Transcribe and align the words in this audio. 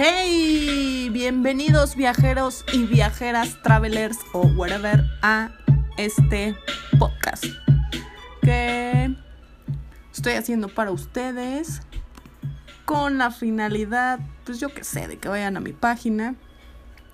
Hey, 0.00 1.10
bienvenidos 1.10 1.96
viajeros 1.96 2.64
y 2.72 2.84
viajeras, 2.84 3.60
travelers 3.64 4.16
o 4.32 4.42
whatever 4.42 5.02
a 5.22 5.50
este 5.96 6.54
podcast 7.00 7.44
que 8.40 9.12
estoy 10.12 10.34
haciendo 10.34 10.68
para 10.68 10.92
ustedes 10.92 11.80
con 12.84 13.18
la 13.18 13.32
finalidad, 13.32 14.20
pues 14.44 14.60
yo 14.60 14.72
que 14.72 14.84
sé, 14.84 15.08
de 15.08 15.16
que 15.16 15.28
vayan 15.28 15.56
a 15.56 15.60
mi 15.60 15.72
página, 15.72 16.36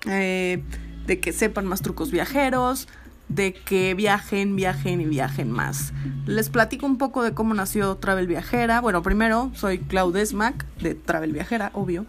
eh, 0.07 0.61
de 1.07 1.19
que 1.19 1.33
sepan 1.33 1.65
más 1.65 1.81
trucos 1.81 2.11
viajeros, 2.11 2.87
de 3.29 3.53
que 3.53 3.95
viajen, 3.95 4.55
viajen 4.55 5.01
y 5.01 5.05
viajen 5.05 5.49
más. 5.49 5.91
Les 6.27 6.51
platico 6.51 6.85
un 6.85 6.99
poco 6.99 7.23
de 7.23 7.33
cómo 7.33 7.55
nació 7.55 7.95
Travel 7.95 8.27
Viajera. 8.27 8.79
Bueno, 8.79 9.01
primero 9.01 9.49
soy 9.55 9.79
Claudes 9.79 10.35
Mac 10.35 10.67
de 10.79 10.93
Travel 10.93 11.31
Viajera, 11.31 11.71
obvio. 11.73 12.05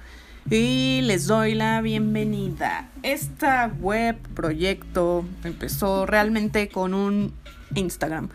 Y 0.48 1.00
les 1.02 1.26
doy 1.26 1.54
la 1.56 1.80
bienvenida. 1.80 2.88
Esta 3.02 3.66
web, 3.80 4.16
proyecto, 4.34 5.24
empezó 5.42 6.06
realmente 6.06 6.68
con 6.68 6.94
un 6.94 7.34
Instagram. 7.74 8.28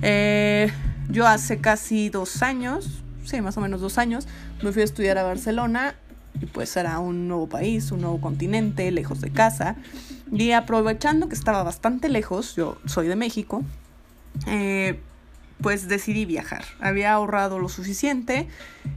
Eh, 0.00 0.72
yo 1.10 1.26
hace 1.26 1.58
casi 1.60 2.08
dos 2.08 2.42
años, 2.42 3.02
sí, 3.26 3.42
más 3.42 3.58
o 3.58 3.60
menos 3.60 3.82
dos 3.82 3.98
años, 3.98 4.26
me 4.62 4.72
fui 4.72 4.80
a 4.80 4.86
estudiar 4.86 5.18
a 5.18 5.22
Barcelona 5.22 5.96
y 6.40 6.46
pues 6.46 6.74
era 6.78 6.98
un 6.98 7.28
nuevo 7.28 7.46
país, 7.46 7.92
un 7.92 8.00
nuevo 8.00 8.22
continente, 8.22 8.90
lejos 8.90 9.20
de 9.20 9.30
casa. 9.30 9.76
Y 10.32 10.52
aprovechando 10.52 11.28
que 11.28 11.34
estaba 11.34 11.62
bastante 11.62 12.08
lejos, 12.08 12.56
yo 12.56 12.78
soy 12.86 13.06
de 13.06 13.16
México, 13.16 13.62
eh, 14.46 14.98
pues 15.62 15.88
decidí 15.88 16.24
viajar. 16.24 16.64
Había 16.80 17.12
ahorrado 17.12 17.58
lo 17.58 17.68
suficiente 17.68 18.48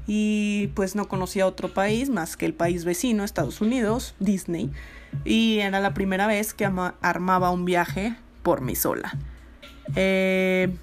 y 0.08 0.67
pues 0.75 0.95
no 0.95 1.08
conocía 1.08 1.47
otro 1.47 1.73
país 1.73 2.09
más 2.09 2.38
que 2.38 2.45
el 2.45 2.53
país 2.53 2.86
vecino, 2.86 3.23
Estados 3.23 3.61
Unidos, 3.61 4.16
Disney. 4.19 4.72
Y 5.25 5.59
era 5.59 5.80
la 5.80 5.94
primera 5.94 6.28
vez 6.28 6.53
que 6.53 6.66
armaba 6.66 7.52
un 7.52 7.66
viaje 7.66 8.16
por 8.41 8.61
mí 8.61 8.75
sola. 8.75 9.17
Eh, 9.95 10.73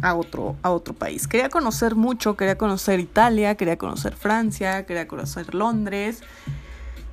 a 0.00 0.14
otro, 0.14 0.56
a 0.62 0.70
otro 0.70 0.94
país. 0.94 1.28
Quería 1.28 1.48
conocer 1.48 1.94
mucho, 1.94 2.36
quería 2.36 2.56
conocer 2.56 2.98
Italia, 3.00 3.56
quería 3.56 3.76
conocer 3.76 4.14
Francia, 4.16 4.86
quería 4.86 5.06
conocer 5.06 5.54
Londres. 5.54 6.22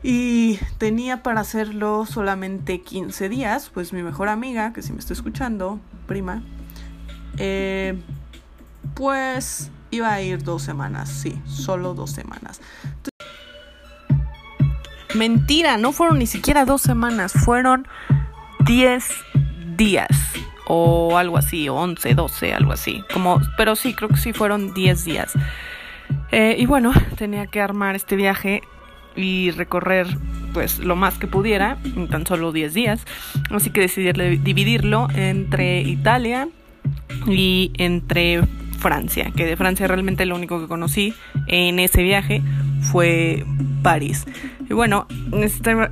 Y 0.02 0.60
tenía 0.78 1.24
para 1.24 1.42
hacerlo 1.42 2.06
solamente 2.06 2.82
15 2.82 3.28
días, 3.28 3.70
pues 3.74 3.92
mi 3.92 4.02
mejor 4.02 4.30
amiga, 4.30 4.72
que 4.72 4.82
si 4.82 4.94
me 4.94 5.00
está 5.00 5.12
escuchando, 5.12 5.80
prima, 6.08 6.42
eh, 7.40 7.98
pues 8.94 9.72
iba 9.92 10.14
a 10.14 10.22
ir 10.22 10.44
dos 10.44 10.62
semanas, 10.62 11.10
sí, 11.10 11.42
solo 11.46 11.94
dos 11.94 12.12
semanas. 12.12 12.62
Mentira, 15.16 15.78
no 15.78 15.92
fueron 15.92 16.20
ni 16.20 16.28
siquiera 16.28 16.66
dos 16.66 16.82
semanas, 16.82 17.34
fueron 17.34 17.88
10 18.66 19.10
días 19.76 20.10
o 20.68 21.18
algo 21.18 21.38
así, 21.38 21.68
11, 21.68 22.14
12, 22.14 22.54
algo 22.54 22.74
así. 22.74 23.04
Como, 23.12 23.42
pero 23.58 23.76
sí, 23.76 23.96
creo 23.96 24.10
que 24.10 24.18
sí 24.18 24.34
fueron 24.34 24.74
10 24.74 25.06
días. 25.06 25.34
Eh, 26.32 26.56
y 26.60 26.66
bueno, 26.68 26.92
tenía 27.18 27.48
que 27.48 27.60
armar 27.60 27.96
este 27.96 28.16
viaje 28.16 28.62
y 29.16 29.50
recorrer 29.52 30.08
pues 30.54 30.80
lo 30.80 30.96
más 30.96 31.18
que 31.18 31.28
pudiera 31.28 31.78
en 31.84 32.08
tan 32.08 32.28
solo 32.28 32.52
10 32.52 32.74
días. 32.74 33.06
Así 33.50 33.72
que 33.72 33.82
decidí 33.82 34.12
dividirlo 34.38 35.08
entre 35.16 35.82
Italia 35.82 36.48
y 37.28 37.72
entre 37.78 38.42
Francia, 38.80 39.32
que 39.36 39.46
de 39.46 39.58
Francia 39.58 39.88
realmente 39.88 40.26
lo 40.26 40.36
único 40.36 40.60
que 40.60 40.68
conocí 40.68 41.14
en 41.48 41.80
ese 41.80 42.04
viaje 42.04 42.42
fue 42.82 43.46
París. 43.84 44.26
Y 44.70 44.74
bueno, 44.74 45.08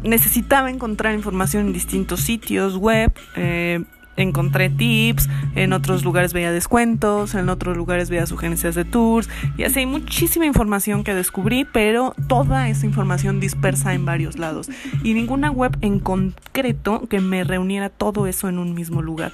necesitaba 0.04 0.70
encontrar 0.70 1.14
información 1.14 1.68
en 1.68 1.74
distintos 1.74 2.22
sitios 2.22 2.78
web. 2.78 3.12
Eh, 3.36 3.84
encontré 4.18 4.70
tips, 4.70 5.30
en 5.56 5.74
otros 5.74 6.04
lugares 6.04 6.34
veía 6.34 6.52
descuentos, 6.52 7.36
en 7.36 7.50
otros 7.50 7.78
lugares 7.78 8.10
veía 8.10 8.26
sugerencias 8.26 8.76
de 8.76 8.84
tours 8.84 9.30
y 9.58 9.64
así 9.64 9.80
hay 9.80 9.86
muchísima 9.86 10.46
información 10.46 11.04
que 11.04 11.14
descubrí, 11.14 11.66
pero 11.66 12.14
toda 12.28 12.68
esa 12.70 12.86
información 12.86 13.40
dispersa 13.40 13.94
en 13.94 14.06
varios 14.06 14.38
lados 14.38 14.70
y 15.04 15.14
ninguna 15.14 15.52
web 15.52 15.78
en 15.82 16.00
concreto 16.00 17.08
que 17.10 17.22
me 17.22 17.44
reuniera 17.44 17.90
todo 17.90 18.28
eso 18.28 18.50
en 18.50 18.60
un 18.60 18.74
mismo 18.74 19.02
lugar. 19.02 19.32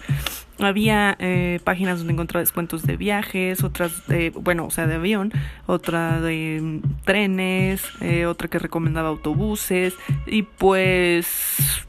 Había 0.60 1.16
eh, 1.20 1.60
páginas 1.64 1.98
donde 1.98 2.14
encontraba 2.14 2.42
descuentos 2.42 2.84
de 2.84 2.96
viajes, 2.96 3.64
otras 3.64 4.06
de, 4.08 4.30
bueno, 4.30 4.66
o 4.66 4.72
sea, 4.72 4.86
de 4.86 4.96
avión, 4.96 5.32
otra 5.66 6.22
de 6.22 6.60
mm, 6.62 7.04
trenes, 7.06 7.84
eh, 8.02 8.28
otra 8.28 8.48
que 8.48 8.60
recomendaba 8.60 9.10
autobuses 9.10 9.96
y 10.28 10.44
pues 10.44 11.86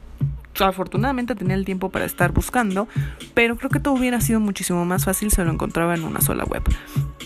afortunadamente 0.63 1.35
tenía 1.35 1.55
el 1.55 1.65
tiempo 1.65 1.89
para 1.89 2.05
estar 2.05 2.31
buscando, 2.31 2.87
pero 3.33 3.57
creo 3.57 3.69
que 3.69 3.79
todo 3.79 3.93
hubiera 3.93 4.21
sido 4.21 4.39
muchísimo 4.39 4.85
más 4.85 5.05
fácil 5.05 5.31
si 5.31 5.41
lo 5.43 5.51
encontraba 5.51 5.95
en 5.95 6.03
una 6.03 6.21
sola 6.21 6.45
web. 6.45 6.63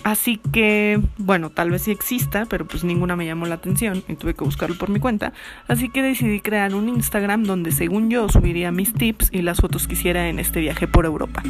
Así 0.04 0.38
que, 0.38 1.02
bueno, 1.18 1.50
tal 1.50 1.72
vez 1.72 1.84
sí 1.84 1.92
exista, 1.92 2.46
pero 2.46 2.66
pues 2.66 2.84
ninguna 2.84 3.16
me 3.16 3.26
llamó 3.26 3.46
la 3.46 3.56
atención 3.56 4.04
y 4.08 4.16
tuve 4.16 4.34
que 4.34 4.44
buscarlo 4.44 4.78
por 4.78 4.90
mi 4.90 5.00
cuenta. 5.00 5.34
Así 5.68 5.90
que 5.90 6.02
decidí 6.02 6.40
crear 6.40 6.74
un 6.74 6.90
Instagram 6.90 7.44
donde 7.44 7.72
según 7.72 8.10
yo 8.10 8.30
subiría 8.30 8.72
mis 8.72 8.94
tips 8.94 9.30
y 9.32 9.42
las 9.42 9.58
fotos 9.60 9.88
que 9.88 9.94
hiciera 9.94 10.30
en 10.30 10.40
este 10.40 10.62
viaje 10.62 10.88
por 10.88 11.06
Europa. 11.06 11.44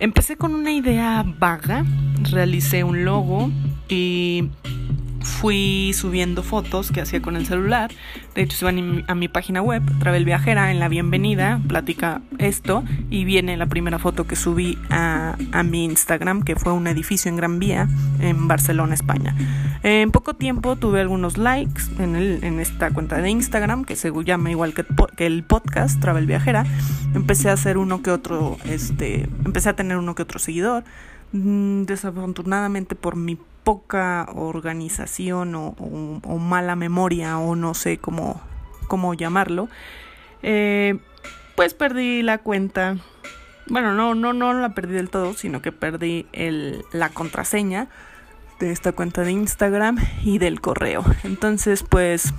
Empecé 0.00 0.36
con 0.36 0.54
una 0.54 0.72
idea 0.72 1.24
vaga, 1.38 1.84
realicé 2.30 2.84
un 2.84 3.04
logo 3.04 3.50
y 3.88 4.50
fui 5.24 5.92
subiendo 5.94 6.42
fotos 6.42 6.92
que 6.92 7.00
hacía 7.00 7.20
con 7.20 7.36
el 7.36 7.46
celular. 7.46 7.90
De 8.34 8.42
hecho, 8.42 8.56
se 8.56 8.64
van 8.64 9.04
a 9.08 9.14
mi 9.14 9.28
página 9.28 9.62
web, 9.62 9.82
Travel 9.98 10.24
Viajera, 10.24 10.70
en 10.70 10.78
la 10.78 10.88
bienvenida, 10.88 11.60
platica 11.66 12.22
esto 12.38 12.84
y 13.10 13.24
viene 13.24 13.56
la 13.56 13.66
primera 13.66 13.98
foto 13.98 14.26
que 14.26 14.36
subí 14.36 14.78
a, 14.90 15.36
mi 15.64 15.84
Instagram, 15.84 16.42
que 16.42 16.56
fue 16.56 16.72
un 16.72 16.86
edificio 16.86 17.30
en 17.30 17.36
Gran 17.36 17.58
Vía, 17.58 17.88
en 18.20 18.46
Barcelona, 18.46 18.94
España. 18.94 19.34
En 19.82 20.10
poco 20.10 20.34
tiempo 20.34 20.76
tuve 20.76 21.00
algunos 21.00 21.38
likes 21.38 21.82
en, 21.98 22.16
el, 22.16 22.44
en 22.44 22.60
esta 22.60 22.90
cuenta 22.90 23.20
de 23.20 23.30
Instagram, 23.30 23.84
que 23.84 23.96
se 23.96 24.12
llama 24.24 24.50
igual 24.50 24.74
que, 24.74 24.84
que 25.16 25.26
el 25.26 25.42
podcast 25.42 26.00
Travel 26.00 26.26
Viajera. 26.26 26.64
Empecé 27.14 27.48
a 27.48 27.54
hacer 27.54 27.78
uno 27.78 28.02
que 28.02 28.10
otro, 28.10 28.58
este, 28.64 29.28
empecé 29.44 29.70
a 29.70 29.76
tener 29.76 29.96
uno 29.96 30.14
que 30.14 30.22
otro 30.22 30.38
seguidor. 30.38 30.84
Mm, 31.32 31.82
desafortunadamente 31.86 32.94
por 32.94 33.16
mi 33.16 33.36
poca 33.64 34.28
organización 34.34 35.54
o, 35.54 36.38
mala 36.38 36.76
memoria 36.76 37.38
o 37.38 37.56
no 37.56 37.74
sé 37.74 37.98
cómo, 37.98 38.40
cómo 38.86 39.14
llamarlo, 39.14 39.68
eh, 40.42 40.98
pues 41.56 41.74
perdí 41.74 42.22
la 42.22 42.38
cuenta. 42.38 42.96
Bueno, 43.66 43.94
no, 43.94 44.14
no, 44.14 44.34
no 44.34 44.52
la 44.52 44.74
perdí 44.74 44.92
del 44.92 45.08
todo, 45.08 45.32
sino 45.32 45.62
que 45.62 45.72
perdí 45.72 46.26
el, 46.32 46.84
la 46.92 47.08
contraseña 47.08 47.88
de 48.60 48.70
esta 48.70 48.92
cuenta 48.92 49.22
de 49.22 49.32
Instagram 49.32 49.96
y 50.22 50.38
del 50.38 50.60
correo. 50.60 51.04
Entonces, 51.24 51.82
pues 51.82 52.34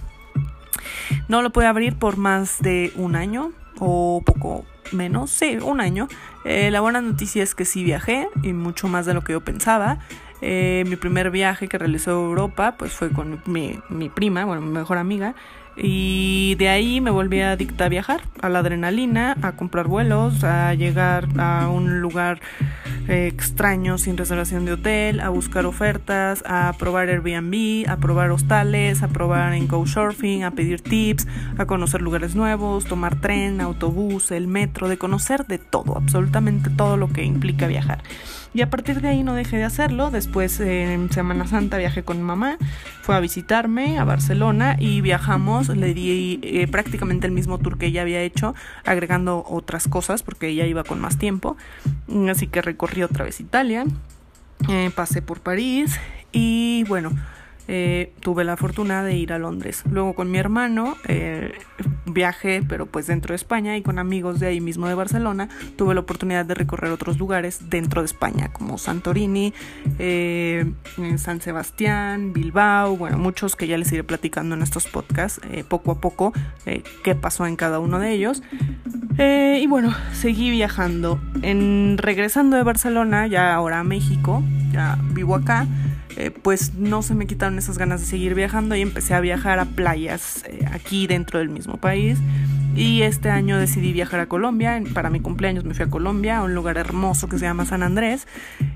no 1.28 1.42
lo 1.42 1.50
pude 1.52 1.66
abrir 1.66 1.98
por 1.98 2.18
más 2.18 2.62
de 2.62 2.94
un 2.96 3.16
año 3.16 3.52
o 3.80 4.22
poco 4.26 4.66
menos, 4.92 5.32
sí, 5.32 5.58
un 5.58 5.82
año. 5.82 6.08
Eh, 6.44 6.70
la 6.72 6.82
buena 6.82 7.02
noticia 7.02 7.44
es 7.44 7.56
que 7.56 7.66
sí 7.66 7.84
viajé 7.84 8.30
y 8.44 8.54
mucho 8.54 8.88
más 8.88 9.06
de 9.06 9.14
lo 9.14 9.24
que 9.24 9.34
yo 9.34 9.42
pensaba. 9.42 10.00
Eh, 10.42 10.84
mi 10.88 10.96
primer 10.96 11.32
viaje 11.32 11.68
que 11.68 11.78
realizó 11.78 12.12
a 12.12 12.14
Europa 12.14 12.76
pues 12.78 12.92
fue 12.92 13.10
con 13.12 13.42
mi, 13.46 13.80
mi 13.90 14.10
prima, 14.10 14.46
bueno, 14.46 14.62
mi 14.62 14.72
mejor 14.72 14.98
amiga. 14.98 15.36
Y 15.78 16.56
de 16.56 16.70
ahí 16.70 17.02
me 17.02 17.12
volví 17.12 17.42
adicta 17.42 17.86
a 17.86 17.90
viajar, 17.90 18.22
a 18.42 18.50
la 18.50 18.60
adrenalina, 18.60 19.36
a 19.42 19.54
comprar 19.54 19.88
vuelos, 19.88 20.44
a 20.44 20.74
llegar 20.74 21.28
a 21.38 21.68
un 21.68 22.00
lugar 22.00 22.40
eh, 23.08 23.28
extraño 23.28 23.98
sin 23.98 24.18
reservación 24.18 24.66
de 24.66 24.74
hotel, 24.74 25.20
a 25.20 25.30
buscar 25.30 25.66
ofertas, 25.66 26.44
a 26.48 26.74
probar 26.80 27.10
Airbnb, 27.10 27.90
a 27.90 27.98
probar 27.98 28.32
hostales, 28.32 29.04
a 29.04 29.10
probar 29.10 29.54
en 29.54 29.68
Couchsurfing, 29.68 30.44
a 30.44 30.52
pedir 30.52 30.82
tips, 30.82 31.28
a 31.58 31.66
conocer 31.66 32.02
lugares 32.02 32.36
nuevos, 32.36 32.86
tomar 32.86 33.20
tren, 33.20 33.60
autobús, 33.60 34.32
el 34.32 34.48
metro, 34.48 34.88
de 34.88 34.98
conocer 34.98 35.46
de 35.46 35.58
todo, 35.60 35.98
absolutamente 35.98 36.70
todo 36.70 36.98
lo 36.98 37.10
que 37.10 37.24
implica 37.24 37.68
viajar. 37.68 38.02
Y 38.56 38.62
a 38.62 38.70
partir 38.70 39.02
de 39.02 39.10
ahí 39.10 39.22
no 39.22 39.34
dejé 39.34 39.58
de 39.58 39.66
hacerlo. 39.66 40.12
Después 40.12 40.62
en 40.62 41.12
Semana 41.12 41.46
Santa 41.46 41.78
viajé 41.78 42.04
con 42.04 42.18
mi 42.18 42.24
mamá, 42.24 42.58
fue 43.02 43.14
a 43.14 43.20
visitarme 43.20 44.00
a 44.00 44.06
Barcelona 44.06 44.78
y 44.80 45.02
viajamos, 45.02 45.65
le 45.74 45.94
di 45.94 46.40
eh, 46.44 46.68
prácticamente 46.68 47.26
el 47.26 47.34
mismo 47.34 47.58
tour 47.58 47.78
que 47.78 47.88
ella 47.88 48.02
había 48.02 48.22
hecho, 48.22 48.54
agregando 48.84 49.44
otras 49.48 49.88
cosas 49.88 50.22
porque 50.22 50.50
ella 50.50 50.66
iba 50.66 50.84
con 50.84 51.00
más 51.00 51.18
tiempo. 51.18 51.58
Así 52.30 52.48
que 52.48 52.62
recorrí 52.62 53.04
otra 53.04 53.26
vez 53.26 53.40
Italia, 53.40 53.86
eh, 54.70 54.92
pasé 54.96 55.22
por 55.22 55.40
París 55.40 56.00
y 56.32 56.84
bueno, 56.88 57.12
eh, 57.68 58.14
tuve 58.20 58.44
la 58.44 58.58
fortuna 58.58 59.04
de 59.04 59.16
ir 59.16 59.34
a 59.34 59.40
Londres. 59.40 59.84
Luego 59.90 60.14
con 60.14 60.30
mi 60.30 60.38
hermano 60.38 60.98
eh, 61.08 61.54
viajé, 62.06 62.64
pero 62.68 62.86
pues 62.86 63.08
dentro 63.08 63.34
de 63.34 63.38
España 63.38 63.76
y 63.76 63.82
con 63.82 63.98
amigos 63.98 64.40
de 64.40 64.48
ahí 64.48 64.62
mismo 64.62 64.88
de 64.88 64.94
Barcelona 64.94 65.50
tuve 65.76 65.94
la 65.94 66.02
oportunidad 66.02 66.46
de 66.46 66.54
recorrer 66.54 66.92
otros 66.92 67.18
lugares 67.18 67.70
dentro 67.70 68.02
de 68.02 68.06
España, 68.06 68.52
como 68.54 68.78
Santorini, 68.78 69.54
eh, 70.00 70.72
San 71.18 71.42
Sebastián, 71.42 72.34
Bilbao, 72.34 72.98
bueno, 72.98 73.18
muchos 73.18 73.56
que 73.56 73.68
ya 73.68 73.78
les 73.78 73.92
iré 73.92 74.04
platicando 74.04 74.56
en 74.56 74.62
estos 74.62 74.88
podcasts 74.88 75.42
poco 75.68 75.92
a 75.92 76.00
poco 76.00 76.34
qué 77.04 77.16
pasó 77.16 77.46
en 77.48 77.56
cada 77.56 77.80
uno 77.80 78.00
de 78.00 78.12
ellos. 78.12 78.44
y 79.18 79.68
bueno, 79.68 79.94
seguí 80.14 80.52
viajando. 80.52 81.20
Regresando 81.98 82.58
de 82.58 82.64
Barcelona, 82.64 83.28
ya 83.28 83.54
ahora 83.54 83.80
a 83.80 83.84
México, 83.84 84.44
ya 84.76 84.98
vivo 85.14 85.36
acá. 85.36 85.68
Eh, 86.18 86.32
pues 86.32 86.76
no 86.76 87.02
se 87.02 87.14
me 87.16 87.28
quitaron 87.28 87.58
esas 87.58 87.78
ganas 87.78 88.00
de 88.00 88.08
seguir 88.08 88.36
viajando 88.36 88.76
y 88.76 88.82
empecé 88.82 89.14
a 89.16 89.20
viajar 89.20 89.60
a 89.60 89.66
playas 89.66 90.46
eh, 90.48 90.66
aquí 90.72 91.08
dentro 91.08 91.40
del 91.40 91.50
mismo 91.50 91.78
país. 91.78 92.20
Y 92.76 93.04
este 93.04 93.30
año 93.30 93.58
decidí 93.58 93.94
viajar 93.94 94.20
a 94.20 94.26
Colombia. 94.28 94.82
Para 94.94 95.10
mi 95.10 95.20
cumpleaños 95.22 95.64
me 95.64 95.74
fui 95.74 95.86
a 95.86 95.90
Colombia, 95.90 96.38
a 96.40 96.44
un 96.44 96.54
lugar 96.54 96.78
hermoso 96.78 97.28
que 97.28 97.40
se 97.40 97.46
llama 97.46 97.66
San 97.66 97.84
Andrés. 97.84 98.28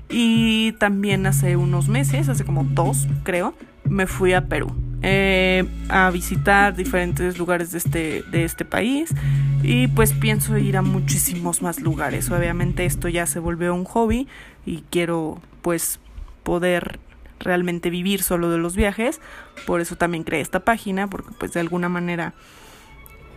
Y 0.08 0.72
también 0.72 1.26
hace 1.26 1.56
unos 1.56 1.88
meses, 1.88 2.28
hace 2.28 2.44
como 2.44 2.64
dos 2.64 3.06
creo, 3.24 3.54
me 3.84 4.06
fui 4.06 4.32
a 4.32 4.46
Perú. 4.48 4.74
Eh, 5.02 5.64
a 5.88 6.10
visitar 6.10 6.76
diferentes 6.76 7.38
lugares 7.38 7.72
de 7.72 7.78
este, 7.78 8.22
de 8.30 8.44
este 8.44 8.66
país 8.66 9.14
y 9.62 9.88
pues 9.88 10.12
pienso 10.12 10.58
ir 10.58 10.76
a 10.76 10.82
muchísimos 10.82 11.62
más 11.62 11.80
lugares. 11.80 12.30
Obviamente 12.30 12.84
esto 12.84 13.08
ya 13.08 13.24
se 13.24 13.38
volvió 13.38 13.74
un 13.74 13.84
hobby 13.84 14.28
y 14.70 14.84
quiero 14.88 15.40
pues 15.62 15.98
poder 16.44 17.00
realmente 17.40 17.90
vivir 17.90 18.22
solo 18.22 18.50
de 18.50 18.58
los 18.58 18.76
viajes. 18.76 19.20
Por 19.66 19.80
eso 19.80 19.96
también 19.96 20.22
creé 20.22 20.40
esta 20.40 20.60
página, 20.60 21.08
porque 21.08 21.32
pues 21.38 21.52
de 21.52 21.60
alguna 21.60 21.88
manera, 21.88 22.34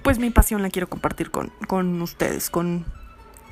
pues 0.03 0.19
mi 0.19 0.29
pasión 0.29 0.61
la 0.61 0.69
quiero 0.69 0.87
compartir 0.89 1.31
con, 1.31 1.51
con 1.67 1.99
ustedes, 2.03 2.51
con, 2.51 2.85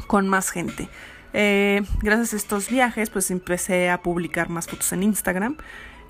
con 0.06 0.28
más 0.28 0.52
gente. 0.52 0.90
Eh, 1.34 1.82
gracias 2.04 2.34
a 2.34 2.36
estos 2.36 2.70
viajes, 2.70 3.10
pues 3.10 3.32
empecé 3.32 3.90
a 3.90 4.04
publicar 4.04 4.50
más 4.50 4.68
fotos 4.68 4.94
en 4.94 5.02
Instagram. 5.02 5.58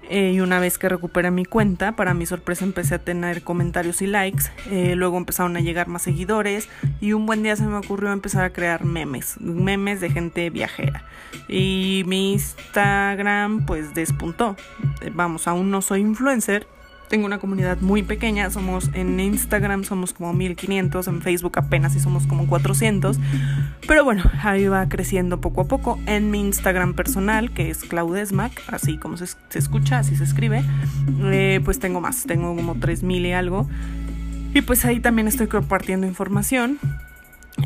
Eh, 0.09 0.33
y 0.33 0.39
una 0.42 0.59
vez 0.59 0.77
que 0.77 0.89
recuperé 0.89 1.31
mi 1.31 1.45
cuenta, 1.45 1.95
para 1.95 2.13
mi 2.13 2.25
sorpresa 2.25 2.65
empecé 2.65 2.95
a 2.95 3.00
tener 3.00 3.44
comentarios 3.44 4.01
y 4.01 4.07
likes. 4.07 4.45
Eh, 4.69 4.95
luego 4.95 5.18
empezaron 5.18 5.56
a 5.57 5.62
llegar 5.62 5.88
más 5.88 6.01
seguidores. 6.01 6.68
Y 7.00 7.13
un 7.13 7.25
buen 7.25 7.44
día 7.44 7.56
se 7.56 7.63
me 7.63 7.77
ocurrió 7.77 8.12
empezar 8.12 8.44
a 8.44 8.51
crear 8.51 8.83
memes. 8.83 9.39
Memes 9.39 10.01
de 10.01 10.09
gente 10.09 10.50
viajera. 10.50 11.06
Y 11.48 12.03
mi 12.07 12.33
Instagram 12.33 13.65
pues 13.65 13.94
despuntó. 13.94 14.56
Eh, 15.01 15.12
vamos, 15.13 15.48
aún 15.48 15.71
no 15.71 15.81
soy 15.81 16.01
influencer 16.01 16.68
tengo 17.12 17.25
una 17.25 17.40
comunidad 17.40 17.81
muy 17.81 18.04
pequeña, 18.04 18.50
somos 18.52 18.90
en 18.94 19.19
Instagram 19.19 19.84
somos 19.84 20.13
como 20.13 20.31
1500, 20.31 21.06
en 21.08 21.22
Facebook 21.22 21.60
apenas 21.60 21.94
y 21.98 22.00
somos 22.00 22.25
como 22.25 22.48
400, 22.48 23.19
pero 23.86 24.06
bueno, 24.06 24.24
ahí 24.42 24.66
va 24.69 24.88
creciendo 24.88 25.42
poco 25.42 25.60
a 25.60 25.68
poco. 25.68 26.00
En 26.06 26.31
mi 26.31 26.40
Instagram 26.40 26.94
personal, 26.94 27.52
que 27.52 27.69
es 27.69 27.80
Claudesmac, 27.80 28.54
así 28.68 28.98
como 28.98 29.18
se, 29.18 29.25
escucha, 29.56 30.00
así 30.00 30.16
se 30.16 30.24
escribe, 30.24 30.63
eh, 31.25 31.60
pues 31.66 31.80
tengo 31.80 32.00
más, 32.00 32.24
tengo 32.24 32.56
como 32.56 32.75
3000 32.75 33.25
y 33.25 33.34
algo. 33.34 33.68
Y 34.54 34.62
pues 34.62 34.86
ahí 34.86 35.02
también 35.02 35.28
estoy 35.28 35.48
compartiendo 35.48 36.08
información 36.08 36.80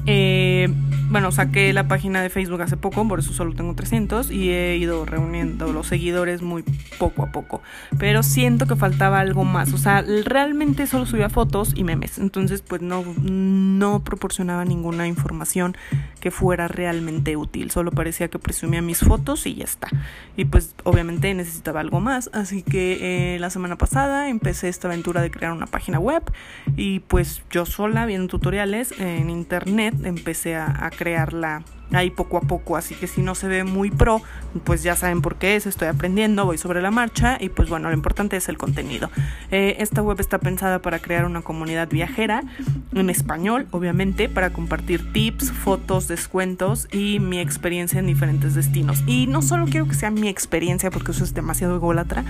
eh, 0.07 0.73
bueno, 1.15 1.31
saqué 1.31 1.71
la 1.71 1.87
página 1.87 2.21
de 2.21 2.29
Facebook 2.29 2.61
hace 2.61 2.75
poco, 2.75 3.07
por 3.07 3.19
eso 3.19 3.31
solo 3.31 3.53
tengo 3.53 3.73
300 3.73 4.31
y 4.31 4.49
he 4.49 4.75
ido 4.75 5.05
reuniendo 5.05 5.71
los 5.71 5.87
seguidores 5.87 6.41
muy 6.41 6.65
poco 6.99 7.23
a 7.23 7.31
poco. 7.31 7.61
Pero 7.97 8.21
siento 8.21 8.65
que 8.65 8.75
faltaba 8.75 9.21
algo 9.21 9.45
más. 9.45 9.71
O 9.71 9.77
sea, 9.77 10.03
realmente 10.25 10.87
solo 10.87 11.05
subía 11.05 11.29
fotos 11.29 11.71
y 11.73 11.85
memes. 11.85 12.17
Entonces, 12.17 12.61
pues 12.61 12.81
no, 12.81 13.05
no 13.21 14.03
proporcionaba 14.03 14.65
ninguna 14.65 15.07
información 15.07 15.77
que 16.19 16.31
fuera 16.31 16.67
realmente 16.67 17.37
útil. 17.37 17.71
Solo 17.71 17.91
parecía 17.91 18.27
que 18.27 18.37
presumía 18.37 18.81
mis 18.81 18.99
fotos 18.99 19.45
y 19.45 19.55
ya 19.55 19.63
está. 19.63 19.87
Y 20.35 20.43
pues 20.43 20.75
obviamente 20.83 21.33
necesitaba 21.33 21.79
algo 21.79 22.01
más. 22.01 22.29
Así 22.33 22.61
que 22.61 23.35
eh, 23.35 23.39
la 23.39 23.49
semana 23.49 23.77
pasada 23.77 24.27
empecé 24.27 24.67
esta 24.67 24.89
aventura 24.89 25.21
de 25.21 25.31
crear 25.31 25.53
una 25.53 25.67
página 25.67 25.97
web. 25.97 26.23
Y 26.75 26.99
pues 26.99 27.41
yo 27.51 27.65
sola 27.65 28.05
viendo 28.05 28.27
tutoriales 28.27 28.91
en 28.99 29.29
internet 29.29 29.95
empecé 30.03 30.55
a, 30.57 30.89
crearla 31.05 31.61
ahí 31.91 32.09
poco 32.09 32.37
a 32.37 32.41
poco, 32.41 32.77
así 32.77 32.95
que 32.95 33.05
si 33.05 33.21
no 33.21 33.35
se 33.35 33.47
ve 33.47 33.63
muy 33.63 33.91
pro, 33.91 34.19
pues 34.63 34.81
ya 34.81 34.95
saben 34.95 35.21
por 35.21 35.35
qué 35.35 35.55
es, 35.55 35.67
estoy 35.67 35.87
aprendiendo, 35.87 36.43
voy 36.43 36.57
sobre 36.57 36.81
la 36.81 36.89
marcha 36.89 37.37
y 37.39 37.49
pues 37.49 37.69
bueno, 37.69 37.89
lo 37.89 37.93
importante 37.93 38.35
es 38.37 38.49
el 38.49 38.57
contenido. 38.57 39.11
Eh, 39.51 39.75
esta 39.77 40.01
web 40.01 40.19
está 40.19 40.39
pensada 40.39 40.79
para 40.79 40.97
crear 40.97 41.25
una 41.25 41.43
comunidad 41.43 41.87
viajera 41.87 42.41
en 42.95 43.11
español, 43.11 43.67
obviamente, 43.69 44.29
para 44.29 44.51
compartir 44.51 45.13
tips, 45.13 45.51
fotos, 45.51 46.07
descuentos 46.07 46.87
y 46.91 47.19
mi 47.19 47.39
experiencia 47.39 47.99
en 47.99 48.07
diferentes 48.07 48.55
destinos. 48.55 49.03
Y 49.05 49.27
no 49.27 49.43
solo 49.43 49.65
quiero 49.65 49.87
que 49.87 49.93
sea 49.93 50.09
mi 50.09 50.27
experiencia, 50.27 50.89
porque 50.89 51.11
eso 51.11 51.23
es 51.23 51.35
demasiado 51.35 51.75
ególatra, 51.75 52.25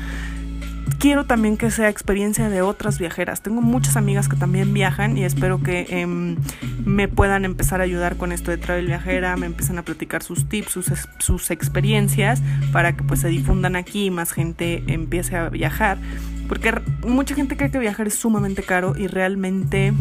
quiero 1.05 1.25
también 1.27 1.55
que 1.55 1.69
sea 1.69 1.87
experiencia 1.87 2.49
de 2.49 2.63
otras 2.63 2.97
viajeras. 2.97 3.41
Tengo 3.41 3.61
muchas 3.61 3.95
amigas 3.95 4.27
que 4.27 4.35
también 4.37 4.73
viajan 4.73 5.19
y 5.19 5.23
espero 5.23 5.61
que 5.61 5.85
em, 5.87 6.35
me 6.83 7.07
puedan 7.07 7.45
empezar 7.45 7.79
a 7.79 7.83
ayudar 7.83 8.17
con 8.17 8.31
esto 8.31 8.49
de 8.49 8.57
travel 8.57 8.87
viajera, 8.87 9.37
me 9.37 9.45
empiezan 9.45 9.77
a 9.77 9.83
platicar 9.83 10.23
sus 10.23 10.49
tips, 10.49 10.71
sus, 10.71 10.91
sus 11.19 11.51
experiencias 11.51 12.41
para 12.73 12.97
que 12.97 13.03
pues 13.03 13.19
se 13.19 13.27
difundan 13.27 13.75
aquí 13.75 14.05
y 14.05 14.09
más 14.09 14.31
gente 14.31 14.83
empiece 14.87 15.35
a 15.35 15.49
viajar. 15.49 15.99
Porque 16.47 16.73
mucha 17.05 17.35
gente 17.35 17.55
cree 17.55 17.69
que 17.69 17.77
viajar 17.77 18.07
es 18.07 18.15
sumamente 18.15 18.63
caro 18.63 18.95
y 18.97 19.05
realmente, 19.05 19.93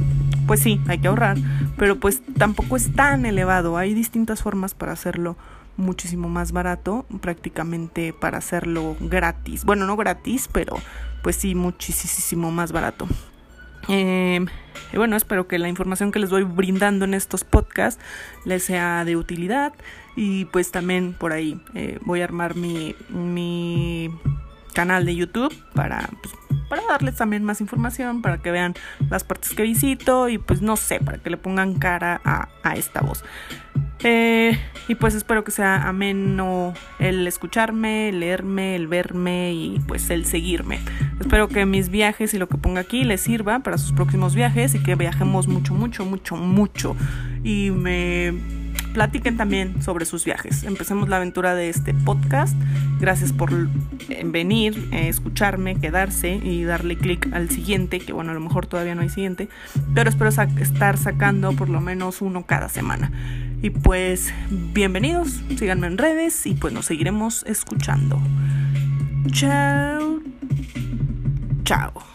pues 0.47 0.61
sí, 0.61 0.81
hay 0.89 1.01
que 1.01 1.09
ahorrar, 1.09 1.37
pero 1.77 2.01
pues 2.01 2.23
tampoco 2.39 2.77
es 2.77 2.95
tan 2.95 3.27
elevado. 3.27 3.77
Hay 3.77 3.93
distintas 3.93 4.43
formas 4.43 4.73
para 4.73 4.93
hacerlo 4.93 5.37
muchísimo 5.77 6.29
más 6.29 6.53
barato, 6.53 7.07
prácticamente 7.21 8.13
para 8.13 8.39
hacerlo 8.39 8.97
gratis. 9.01 9.65
Bueno, 9.65 9.87
no 9.87 9.97
gratis, 9.97 10.49
pero 10.53 10.77
pues 11.23 11.37
sí, 11.37 11.55
muchísimo 11.55 12.51
más 12.51 12.73
barato. 12.73 13.07
Eh, 13.89 14.45
y 14.93 14.97
bueno, 14.97 15.17
espero 15.17 15.47
que 15.47 15.59
la 15.59 15.69
información 15.69 16.13
que 16.13 16.19
les 16.19 16.31
voy 16.31 16.43
brindando 16.43 17.05
en 17.05 17.15
estos 17.15 17.45
podcasts 17.45 18.03
les 18.45 18.65
sea 18.65 19.05
de 19.05 19.17
utilidad 19.17 19.73
y 20.17 20.47
pues 20.47 20.71
también 20.71 21.13
por 21.13 21.33
ahí 21.33 21.61
eh, 21.75 21.99
voy 22.03 22.21
a 22.21 22.25
armar 22.25 22.57
mi, 22.57 22.95
mi 23.09 24.11
canal 24.73 25.05
de 25.05 25.15
YouTube 25.15 25.55
para, 25.75 26.09
pues, 26.23 26.35
para 26.69 26.83
darles 26.87 27.17
también 27.17 27.45
más 27.45 27.61
información, 27.61 28.23
para 28.23 28.39
que 28.39 28.51
vean 28.51 28.75
las 29.11 29.25
partes 29.25 29.55
que 29.55 29.63
visito 29.63 30.29
y 30.29 30.39
pues 30.39 30.63
no 30.63 30.77
sé, 30.77 31.01
para 31.01 31.19
que 31.19 31.31
le 31.31 31.37
pongan 31.37 31.75
cara 31.75 32.21
a, 32.25 32.49
a 32.63 32.75
esta 32.75 33.01
voz. 33.01 33.25
Eh, 34.05 34.59
y 34.87 34.97
pues 34.97 35.15
espero 35.15 35.45
que 35.45 35.51
sea 35.51 35.89
ameno 35.89 36.75
el 36.99 37.27
escucharme, 37.27 38.11
el 38.11 38.21
leerme, 38.21 38.77
el 38.77 38.87
verme 38.87 39.53
y 39.55 39.81
pues 39.89 40.11
el 40.11 40.27
seguirme. 40.27 40.79
Espero 41.19 41.49
que 41.49 41.65
mis 41.65 41.89
viajes 41.89 42.35
y 42.35 42.39
lo 42.39 42.47
que 42.47 42.59
ponga 42.59 42.83
aquí 42.83 43.05
les 43.05 43.23
sirva 43.23 43.61
para 43.61 43.79
sus 43.79 43.93
próximos 43.93 44.35
viajes 44.35 44.75
y 44.75 44.83
que 44.83 44.95
viajemos 44.95 45.49
mucho, 45.49 45.73
mucho, 45.75 46.05
mucho, 46.05 46.37
mucho. 46.37 46.97
Y 47.43 47.71
me 47.71 48.35
platiquen 48.95 49.37
también 49.37 49.83
sobre 49.83 50.07
sus 50.07 50.25
viajes. 50.25 50.63
Empecemos 50.63 51.11
la 51.11 51.17
aventura 51.17 51.55
de 51.55 51.69
este 51.69 51.93
podcast. 51.93 52.57
Gracias 53.01 53.33
por 53.33 53.51
venir, 54.25 54.89
eh, 54.93 55.09
escucharme, 55.09 55.79
quedarse 55.79 56.37
y 56.43 56.63
darle 56.65 56.97
clic 56.97 57.29
al 57.35 57.51
siguiente, 57.51 57.99
que 57.99 58.15
bueno, 58.15 58.31
a 58.31 58.35
lo 58.35 58.41
mejor 58.41 58.67
todavía 58.67 58.95
no 58.95 59.03
hay 59.03 59.11
siguiente, 59.11 59.49
pero 59.95 60.09
espero 60.09 60.31
estar 60.31 60.97
sacando 60.97 61.53
por 61.53 61.69
lo 61.69 61.81
menos 61.81 62.23
uno 62.23 62.47
cada 62.47 62.71
semana. 62.71 63.13
Y 63.61 63.71
pues 63.71 64.33
bienvenidos, 64.51 65.43
síganme 65.59 65.89
en 65.89 65.99
redes 65.99 66.47
y 66.47 66.55
pues 66.55 66.73
nos 66.73 66.87
seguiremos 66.87 67.45
escuchando. 67.47 68.21
Chao. 69.33 70.21
Chao. 71.65 72.14